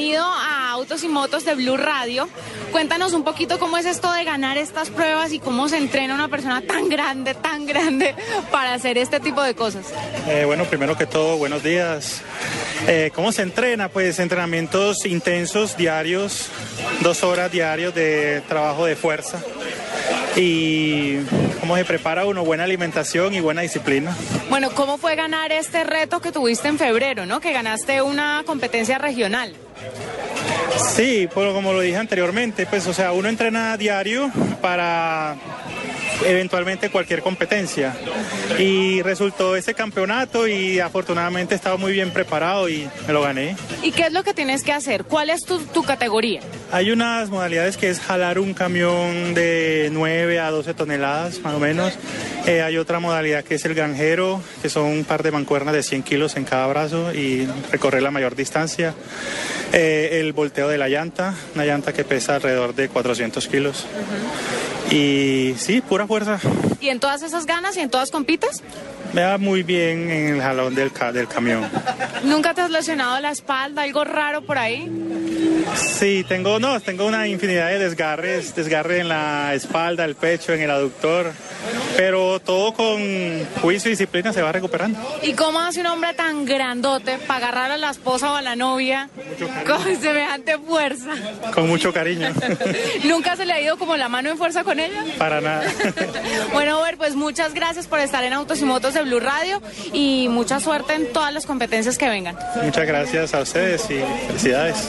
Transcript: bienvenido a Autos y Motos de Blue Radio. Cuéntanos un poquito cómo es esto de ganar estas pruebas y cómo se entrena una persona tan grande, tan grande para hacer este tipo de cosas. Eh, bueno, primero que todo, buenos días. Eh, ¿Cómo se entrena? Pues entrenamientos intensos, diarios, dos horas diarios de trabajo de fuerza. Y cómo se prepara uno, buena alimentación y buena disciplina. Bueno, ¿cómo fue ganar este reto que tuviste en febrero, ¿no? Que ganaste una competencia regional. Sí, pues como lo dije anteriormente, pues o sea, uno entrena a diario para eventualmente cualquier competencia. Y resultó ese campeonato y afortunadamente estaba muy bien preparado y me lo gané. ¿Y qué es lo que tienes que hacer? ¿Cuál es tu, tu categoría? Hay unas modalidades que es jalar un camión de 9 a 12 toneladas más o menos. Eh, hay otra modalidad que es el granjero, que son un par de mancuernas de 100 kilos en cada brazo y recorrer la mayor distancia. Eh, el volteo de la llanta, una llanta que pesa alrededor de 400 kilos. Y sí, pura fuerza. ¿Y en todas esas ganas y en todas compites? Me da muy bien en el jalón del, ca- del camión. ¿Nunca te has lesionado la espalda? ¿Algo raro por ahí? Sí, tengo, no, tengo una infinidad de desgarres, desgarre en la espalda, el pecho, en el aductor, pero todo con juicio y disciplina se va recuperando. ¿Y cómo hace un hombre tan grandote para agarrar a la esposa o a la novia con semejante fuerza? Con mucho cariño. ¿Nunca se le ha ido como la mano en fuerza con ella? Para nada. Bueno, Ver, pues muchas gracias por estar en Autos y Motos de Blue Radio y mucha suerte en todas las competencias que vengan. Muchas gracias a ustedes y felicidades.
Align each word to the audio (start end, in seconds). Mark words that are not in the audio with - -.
bienvenido 0.00 0.24
a 0.24 0.70
Autos 0.70 1.04
y 1.04 1.08
Motos 1.08 1.44
de 1.44 1.54
Blue 1.54 1.76
Radio. 1.76 2.26
Cuéntanos 2.72 3.12
un 3.12 3.22
poquito 3.22 3.58
cómo 3.58 3.76
es 3.76 3.84
esto 3.84 4.10
de 4.10 4.24
ganar 4.24 4.56
estas 4.56 4.88
pruebas 4.88 5.30
y 5.34 5.40
cómo 5.40 5.68
se 5.68 5.76
entrena 5.76 6.14
una 6.14 6.28
persona 6.28 6.62
tan 6.62 6.88
grande, 6.88 7.34
tan 7.34 7.66
grande 7.66 8.14
para 8.50 8.72
hacer 8.72 8.96
este 8.96 9.20
tipo 9.20 9.42
de 9.42 9.54
cosas. 9.54 9.84
Eh, 10.26 10.44
bueno, 10.46 10.64
primero 10.64 10.96
que 10.96 11.04
todo, 11.04 11.36
buenos 11.36 11.62
días. 11.62 12.22
Eh, 12.88 13.10
¿Cómo 13.14 13.30
se 13.30 13.42
entrena? 13.42 13.90
Pues 13.90 14.18
entrenamientos 14.20 15.04
intensos, 15.04 15.76
diarios, 15.76 16.48
dos 17.02 17.22
horas 17.22 17.52
diarios 17.52 17.94
de 17.94 18.42
trabajo 18.48 18.86
de 18.86 18.96
fuerza. 18.96 19.38
Y 20.34 21.18
cómo 21.60 21.76
se 21.76 21.84
prepara 21.84 22.24
uno, 22.24 22.42
buena 22.42 22.64
alimentación 22.64 23.34
y 23.34 23.40
buena 23.40 23.60
disciplina. 23.60 24.16
Bueno, 24.48 24.70
¿cómo 24.70 24.96
fue 24.96 25.14
ganar 25.14 25.52
este 25.52 25.84
reto 25.84 26.20
que 26.20 26.32
tuviste 26.32 26.68
en 26.68 26.78
febrero, 26.78 27.26
¿no? 27.26 27.40
Que 27.40 27.52
ganaste 27.52 28.00
una 28.00 28.44
competencia 28.46 28.96
regional. 28.96 29.54
Sí, 30.94 31.28
pues 31.32 31.52
como 31.52 31.72
lo 31.72 31.80
dije 31.80 31.96
anteriormente, 31.96 32.66
pues 32.66 32.86
o 32.86 32.92
sea, 32.92 33.12
uno 33.12 33.28
entrena 33.28 33.72
a 33.72 33.76
diario 33.76 34.30
para 34.60 35.36
eventualmente 36.26 36.90
cualquier 36.90 37.22
competencia. 37.22 37.94
Y 38.58 39.02
resultó 39.02 39.56
ese 39.56 39.74
campeonato 39.74 40.46
y 40.46 40.80
afortunadamente 40.80 41.54
estaba 41.54 41.76
muy 41.76 41.92
bien 41.92 42.10
preparado 42.10 42.68
y 42.68 42.88
me 43.06 43.12
lo 43.12 43.22
gané. 43.22 43.56
¿Y 43.82 43.92
qué 43.92 44.02
es 44.02 44.12
lo 44.12 44.22
que 44.22 44.34
tienes 44.34 44.62
que 44.62 44.72
hacer? 44.72 45.04
¿Cuál 45.04 45.30
es 45.30 45.44
tu, 45.44 45.58
tu 45.58 45.82
categoría? 45.82 46.40
Hay 46.72 46.90
unas 46.90 47.30
modalidades 47.30 47.76
que 47.76 47.90
es 47.90 48.00
jalar 48.00 48.38
un 48.38 48.54
camión 48.54 49.34
de 49.34 49.88
9 49.92 50.40
a 50.40 50.50
12 50.50 50.74
toneladas 50.74 51.40
más 51.40 51.54
o 51.54 51.58
menos. 51.58 51.94
Eh, 52.46 52.62
hay 52.62 52.76
otra 52.78 53.00
modalidad 53.00 53.44
que 53.44 53.54
es 53.54 53.64
el 53.64 53.74
granjero, 53.74 54.42
que 54.62 54.68
son 54.68 54.84
un 54.84 55.04
par 55.04 55.22
de 55.22 55.30
mancuernas 55.30 55.74
de 55.74 55.82
100 55.82 56.02
kilos 56.02 56.36
en 56.36 56.44
cada 56.44 56.66
brazo 56.66 57.12
y 57.12 57.48
recorrer 57.70 58.02
la 58.02 58.10
mayor 58.10 58.34
distancia. 58.34 58.94
Eh, 59.72 60.18
el 60.20 60.32
volteo 60.32 60.68
de 60.68 60.78
la 60.78 60.88
llanta, 60.88 61.34
una 61.54 61.64
llanta 61.64 61.92
que 61.92 62.02
pesa 62.04 62.34
alrededor 62.36 62.74
de 62.74 62.88
400 62.88 63.46
kilos. 63.48 63.86
Y 64.90 65.54
sí, 65.58 65.80
pura 65.80 66.06
fuerza. 66.08 66.40
¿Y 66.80 66.88
en 66.88 66.98
todas 66.98 67.22
esas 67.22 67.46
ganas 67.46 67.76
y 67.76 67.80
en 67.80 67.90
todas 67.90 68.10
compites? 68.10 68.62
Me 69.12 69.20
da 69.22 69.38
muy 69.38 69.62
bien 69.62 70.10
en 70.10 70.34
el 70.34 70.40
jalón 70.42 70.74
del, 70.74 70.90
ca- 70.92 71.12
del 71.12 71.28
camión. 71.28 71.68
¿Nunca 72.24 72.54
te 72.54 72.62
has 72.62 72.70
lesionado 72.70 73.20
la 73.20 73.30
espalda? 73.30 73.82
¿Algo 73.82 74.02
raro 74.04 74.42
por 74.42 74.58
ahí? 74.58 74.88
Sí, 76.00 76.24
tengo, 76.26 76.58
no, 76.58 76.80
tengo 76.80 77.04
una 77.04 77.28
infinidad 77.28 77.68
de 77.68 77.78
desgarres, 77.78 78.54
desgarre 78.54 79.00
en 79.00 79.10
la 79.10 79.52
espalda, 79.52 80.06
el 80.06 80.14
pecho, 80.14 80.54
en 80.54 80.62
el 80.62 80.70
aductor, 80.70 81.30
pero 81.94 82.40
todo 82.40 82.72
con 82.72 83.44
juicio 83.60 83.90
y 83.90 83.92
disciplina 83.92 84.32
se 84.32 84.40
va 84.40 84.50
recuperando. 84.50 84.98
¿Y 85.20 85.34
cómo 85.34 85.60
hace 85.60 85.80
un 85.80 85.88
hombre 85.88 86.14
tan 86.14 86.46
grandote 86.46 87.18
para 87.18 87.48
agarrar 87.48 87.72
a 87.72 87.76
la 87.76 87.90
esposa 87.90 88.32
o 88.32 88.36
a 88.36 88.40
la 88.40 88.56
novia 88.56 89.10
con 89.66 90.00
semejante 90.00 90.56
fuerza? 90.56 91.10
Con 91.52 91.68
mucho 91.68 91.92
cariño. 91.92 92.28
¿Nunca 93.04 93.36
se 93.36 93.44
le 93.44 93.52
ha 93.52 93.60
ido 93.60 93.76
como 93.76 93.94
la 93.98 94.08
mano 94.08 94.30
en 94.30 94.38
fuerza 94.38 94.64
con 94.64 94.80
ella? 94.80 95.04
Para 95.18 95.42
nada. 95.42 95.64
Bueno, 96.54 96.80
Ver, 96.80 96.96
pues 96.96 97.14
muchas 97.14 97.52
gracias 97.52 97.86
por 97.86 97.98
estar 97.98 98.24
en 98.24 98.32
Autos 98.32 98.62
y 98.62 98.64
Motos 98.64 98.94
de 98.94 99.02
Blue 99.02 99.20
Radio 99.20 99.60
y 99.92 100.28
mucha 100.30 100.60
suerte 100.60 100.94
en 100.94 101.12
todas 101.12 101.34
las 101.34 101.44
competencias 101.44 101.98
que 101.98 102.08
vengan. 102.08 102.38
Muchas 102.62 102.86
gracias 102.86 103.34
a 103.34 103.40
ustedes 103.40 103.84
y 103.90 104.00
felicidades. 104.28 104.88